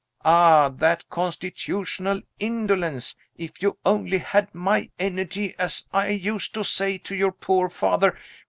[0.25, 3.15] Ah, that constitutional indolence.
[3.37, 8.17] If you only had my energy, as I used to say to your poor father.